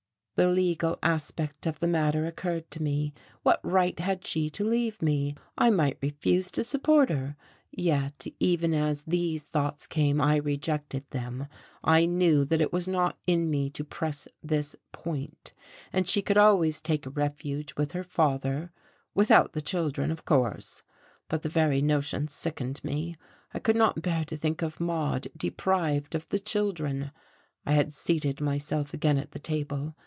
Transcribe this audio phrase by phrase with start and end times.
[0.35, 3.13] The legal aspect of the matter occurred to me.
[3.43, 5.35] What right had she to leave me?
[5.55, 7.35] I might refuse to support her.
[7.69, 11.45] Yet even as these thoughts came I rejected them;
[11.83, 15.53] I knew that it was not in me to press this point.
[15.93, 18.71] And she could always take refuge with her father;
[19.13, 20.81] without the children, of course.
[21.29, 23.15] But the very notion sickened me.
[23.53, 27.11] I could not bear to think of Maude deprived of the children.
[27.63, 29.93] I had seated myself again at the table.